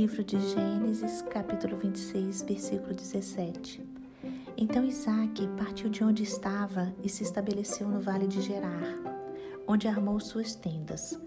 Livro 0.00 0.24
de 0.24 0.40
Gênesis, 0.40 1.20
capítulo 1.20 1.76
26, 1.76 2.40
versículo 2.44 2.94
17. 2.94 3.84
Então 4.56 4.82
Isaac 4.82 5.46
partiu 5.58 5.90
de 5.90 6.02
onde 6.02 6.22
estava 6.22 6.90
e 7.04 7.08
se 7.10 7.22
estabeleceu 7.22 7.86
no 7.86 8.00
vale 8.00 8.26
de 8.26 8.40
Gerar, 8.40 8.98
onde 9.68 9.86
armou 9.86 10.18
suas 10.18 10.54
tendas. 10.54 11.20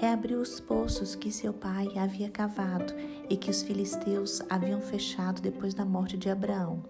Reabriu 0.00 0.40
os 0.40 0.58
poços 0.58 1.14
que 1.14 1.30
seu 1.30 1.52
pai 1.52 1.86
havia 1.98 2.30
cavado 2.30 2.94
e 3.28 3.36
que 3.36 3.50
os 3.50 3.60
filisteus 3.60 4.40
haviam 4.48 4.80
fechado 4.80 5.42
depois 5.42 5.74
da 5.74 5.84
morte 5.84 6.16
de 6.16 6.30
Abraão, 6.30 6.82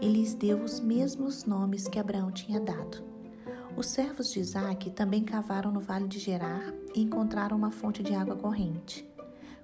e 0.00 0.08
lhes 0.08 0.34
deu 0.34 0.60
os 0.60 0.80
mesmos 0.80 1.44
nomes 1.44 1.86
que 1.86 2.00
Abraão 2.00 2.32
tinha 2.32 2.58
dado. 2.58 3.04
Os 3.76 3.86
servos 3.86 4.32
de 4.32 4.40
Isaac 4.40 4.90
também 4.90 5.22
cavaram 5.22 5.70
no 5.70 5.78
vale 5.78 6.08
de 6.08 6.18
Gerar 6.18 6.74
e 6.96 7.00
encontraram 7.00 7.56
uma 7.56 7.70
fonte 7.70 8.02
de 8.02 8.12
água 8.12 8.34
corrente. 8.34 9.08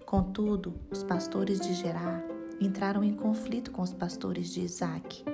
Contudo, 0.06 0.72
os 0.88 1.02
pastores 1.02 1.58
de 1.58 1.74
Gerar 1.74 2.24
entraram 2.60 3.02
em 3.02 3.12
conflito 3.12 3.72
com 3.72 3.82
os 3.82 3.92
pastores 3.92 4.54
de 4.54 4.60
Isaac. 4.60 5.24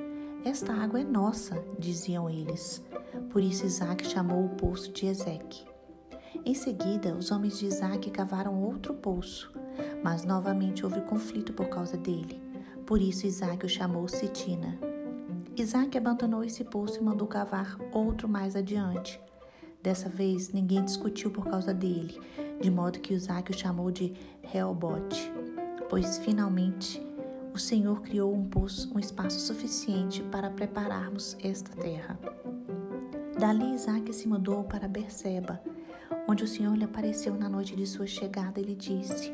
Esta 0.46 0.72
água 0.72 0.98
é 0.98 1.04
nossa, 1.04 1.62
diziam 1.78 2.28
eles. 2.30 2.82
Por 3.28 3.42
isso 3.42 3.66
Isaac 3.66 4.06
chamou 4.06 4.46
o 4.46 4.48
poço 4.48 4.90
de 4.90 5.06
Ezeque. 5.06 5.66
Em 6.46 6.54
seguida, 6.54 7.14
os 7.14 7.30
homens 7.30 7.58
de 7.58 7.66
Isaac 7.66 8.10
cavaram 8.10 8.62
outro 8.62 8.94
poço, 8.94 9.52
mas 10.02 10.24
novamente 10.24 10.86
houve 10.86 11.02
conflito 11.02 11.52
por 11.52 11.68
causa 11.68 11.98
dele. 11.98 12.40
Por 12.86 12.98
isso 12.98 13.26
Isaac 13.26 13.66
o 13.66 13.68
chamou 13.68 14.08
Sitina. 14.08 14.78
Isaac 15.54 15.98
abandonou 15.98 16.42
esse 16.42 16.64
poço 16.64 16.98
e 16.98 17.04
mandou 17.04 17.28
cavar 17.28 17.76
outro 17.92 18.26
mais 18.26 18.56
adiante. 18.56 19.20
Dessa 19.82 20.08
vez, 20.08 20.52
ninguém 20.52 20.84
discutiu 20.84 21.28
por 21.30 21.44
causa 21.44 21.74
dele, 21.74 22.16
de 22.60 22.70
modo 22.70 23.00
que 23.00 23.12
Isaac 23.12 23.50
o 23.50 23.58
chamou 23.58 23.90
de 23.90 24.14
Reobote, 24.40 25.32
pois 25.90 26.18
finalmente 26.18 27.04
o 27.52 27.58
Senhor 27.58 28.00
criou 28.00 28.32
um 28.32 28.48
poço, 28.48 28.92
um 28.94 29.00
espaço 29.00 29.40
suficiente 29.40 30.22
para 30.30 30.48
prepararmos 30.48 31.36
esta 31.42 31.74
terra. 31.74 32.16
Dali 33.36 33.74
Isaac 33.74 34.12
se 34.12 34.28
mudou 34.28 34.62
para 34.62 34.86
Berseba, 34.86 35.60
onde 36.28 36.44
o 36.44 36.48
Senhor 36.48 36.76
lhe 36.76 36.84
apareceu 36.84 37.34
na 37.34 37.48
noite 37.48 37.74
de 37.74 37.84
sua 37.84 38.06
chegada 38.06 38.60
e 38.60 38.64
lhe 38.64 38.76
disse: 38.76 39.32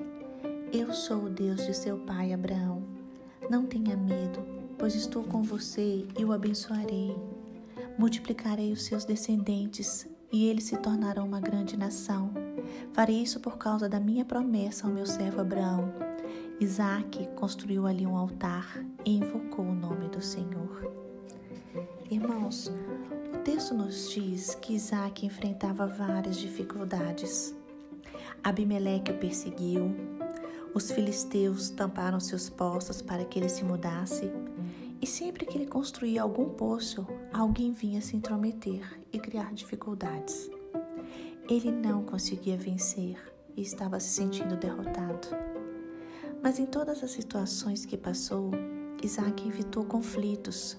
Eu 0.72 0.94
sou 0.94 1.24
o 1.24 1.30
Deus 1.30 1.66
de 1.66 1.76
seu 1.76 1.98
pai 1.98 2.32
Abraão. 2.32 2.82
Não 3.50 3.66
tenha 3.66 3.96
medo, 3.96 4.42
pois 4.78 4.94
estou 4.94 5.22
com 5.24 5.42
você 5.42 6.06
e 6.18 6.24
o 6.24 6.32
abençoarei. 6.32 7.14
Multiplicarei 7.98 8.72
os 8.72 8.84
seus 8.84 9.04
descendentes 9.04 10.08
e 10.32 10.46
eles 10.46 10.64
se 10.64 10.76
tornarão 10.76 11.26
uma 11.26 11.40
grande 11.40 11.76
nação. 11.76 12.30
Farei 12.92 13.22
isso 13.22 13.40
por 13.40 13.56
causa 13.56 13.88
da 13.88 13.98
minha 13.98 14.24
promessa 14.24 14.86
ao 14.86 14.92
meu 14.92 15.06
servo 15.06 15.40
Abraão. 15.40 15.92
Isaac 16.60 17.28
construiu 17.36 17.86
ali 17.86 18.06
um 18.06 18.16
altar 18.16 18.84
e 19.04 19.16
invocou 19.16 19.64
o 19.64 19.74
nome 19.74 20.08
do 20.08 20.20
Senhor. 20.20 20.92
Irmãos, 22.10 22.72
o 23.34 23.38
texto 23.38 23.74
nos 23.74 24.10
diz 24.10 24.54
que 24.54 24.74
Isaac 24.74 25.24
enfrentava 25.24 25.86
várias 25.86 26.36
dificuldades. 26.36 27.54
Abimeleque 28.42 29.12
o 29.12 29.18
perseguiu, 29.18 29.94
os 30.74 30.90
filisteus 30.90 31.70
tamparam 31.70 32.20
seus 32.20 32.48
poços 32.48 33.02
para 33.02 33.24
que 33.24 33.38
ele 33.38 33.48
se 33.48 33.64
mudasse, 33.64 34.30
e 35.00 35.06
sempre 35.06 35.46
que 35.46 35.56
ele 35.56 35.66
construía 35.66 36.22
algum 36.22 36.50
poço, 36.50 37.06
alguém 37.32 37.72
vinha 37.72 38.00
se 38.00 38.16
intrometer 38.16 39.00
e 39.12 39.18
criar 39.18 39.52
dificuldades. 39.54 40.50
Ele 41.48 41.70
não 41.70 42.04
conseguia 42.04 42.56
vencer 42.56 43.16
e 43.56 43.62
estava 43.62 43.98
se 44.00 44.08
sentindo 44.08 44.56
derrotado. 44.56 45.28
Mas 46.42 46.58
em 46.58 46.66
todas 46.66 47.02
as 47.02 47.10
situações 47.10 47.86
que 47.86 47.96
passou, 47.96 48.50
Isaac 49.02 49.46
evitou 49.46 49.84
conflitos 49.84 50.76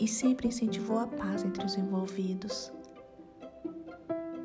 e 0.00 0.08
sempre 0.08 0.48
incentivou 0.48 0.98
a 0.98 1.06
paz 1.06 1.44
entre 1.44 1.64
os 1.64 1.76
envolvidos. 1.76 2.72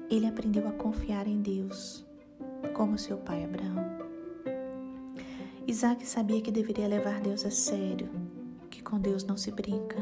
Ele 0.09 0.27
aprendeu 0.27 0.67
a 0.67 0.73
confiar 0.73 1.27
em 1.27 1.41
Deus, 1.41 2.05
como 2.73 2.97
seu 2.97 3.17
pai 3.17 3.43
Abraão. 3.43 3.83
Isaac 5.65 6.05
sabia 6.05 6.41
que 6.41 6.51
deveria 6.51 6.87
levar 6.87 7.21
Deus 7.21 7.45
a 7.45 7.51
sério, 7.51 8.09
com 8.93 8.99
Deus 8.99 9.23
não 9.23 9.35
se 9.35 9.49
brinca. 9.49 9.97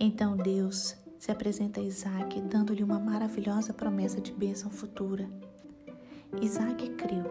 Então 0.00 0.38
Deus 0.38 0.96
se 1.18 1.30
apresenta 1.30 1.80
a 1.80 1.82
Isaac, 1.82 2.40
dando-lhe 2.40 2.82
uma 2.82 2.98
maravilhosa 2.98 3.74
promessa 3.74 4.22
de 4.22 4.32
bênção 4.32 4.70
futura. 4.70 5.28
Isaac 6.40 6.88
creu, 6.92 7.30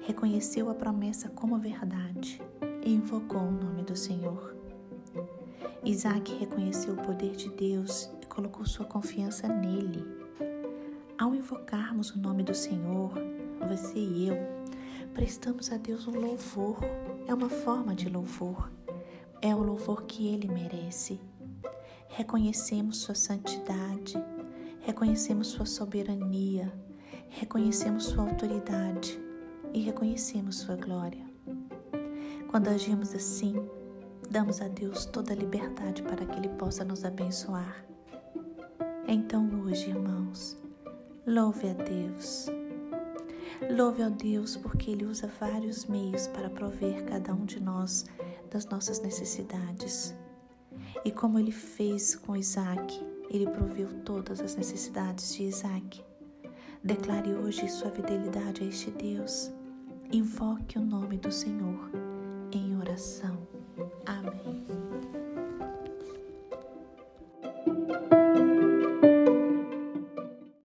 reconheceu 0.00 0.68
a 0.68 0.74
promessa 0.74 1.28
como 1.28 1.56
verdade 1.60 2.42
e 2.84 2.92
invocou 2.92 3.40
o 3.40 3.52
nome 3.52 3.84
do 3.84 3.94
Senhor. 3.94 4.56
Isaac 5.84 6.34
reconheceu 6.34 6.94
o 6.94 7.02
poder 7.02 7.36
de 7.36 7.48
Deus 7.50 8.10
e 8.20 8.26
colocou 8.26 8.66
sua 8.66 8.84
confiança 8.84 9.46
nele. 9.46 10.04
Ao 11.16 11.32
invocarmos 11.36 12.10
o 12.10 12.18
nome 12.18 12.42
do 12.42 12.52
Senhor, 12.52 13.12
você 13.68 13.96
e 13.96 14.26
eu, 14.26 14.36
prestamos 15.14 15.70
a 15.70 15.76
Deus 15.76 16.08
um 16.08 16.18
louvor. 16.18 16.78
É 17.28 17.32
uma 17.32 17.48
forma 17.48 17.94
de 17.94 18.08
louvor. 18.08 18.68
É 19.40 19.54
o 19.54 19.62
louvor 19.62 20.02
que 20.04 20.26
ele 20.28 20.48
merece 20.48 21.20
reconhecemos 22.16 22.98
Sua 22.98 23.14
santidade, 23.14 24.14
reconhecemos 24.80 25.48
Sua 25.48 25.66
soberania, 25.66 26.72
reconhecemos 27.28 28.04
Sua 28.04 28.24
autoridade 28.24 29.20
e 29.74 29.80
reconhecemos 29.80 30.56
Sua 30.56 30.76
glória. 30.76 31.24
Quando 32.50 32.68
agimos 32.68 33.14
assim, 33.14 33.54
damos 34.30 34.62
a 34.62 34.68
Deus 34.68 35.04
toda 35.04 35.34
a 35.34 35.36
liberdade 35.36 36.02
para 36.02 36.24
que 36.24 36.38
Ele 36.38 36.48
possa 36.48 36.84
nos 36.84 37.04
abençoar. 37.04 37.84
Então, 39.06 39.48
hoje, 39.62 39.90
irmãos, 39.90 40.56
louve 41.26 41.68
a 41.68 41.74
Deus. 41.74 42.46
Louve 43.70 44.02
a 44.02 44.08
Deus 44.08 44.56
porque 44.56 44.90
Ele 44.90 45.04
usa 45.04 45.30
vários 45.38 45.84
meios 45.84 46.26
para 46.28 46.48
prover 46.48 47.04
cada 47.04 47.34
um 47.34 47.44
de 47.44 47.60
nós 47.60 48.06
das 48.56 48.64
nossas 48.64 49.00
necessidades. 49.00 50.14
E 51.04 51.10
como 51.10 51.38
ele 51.38 51.52
fez 51.52 52.16
com 52.16 52.34
Isaac, 52.34 53.06
ele 53.28 53.46
proveu 53.50 53.86
todas 54.02 54.40
as 54.40 54.56
necessidades 54.56 55.34
de 55.34 55.42
Isaac. 55.42 56.02
Declare 56.82 57.34
hoje 57.34 57.68
sua 57.68 57.90
fidelidade 57.90 58.64
a 58.64 58.66
este 58.66 58.90
Deus. 58.92 59.52
Invoque 60.10 60.78
o 60.78 60.82
nome 60.82 61.18
do 61.18 61.30
Senhor 61.30 61.90
em 62.50 62.78
oração. 62.78 63.46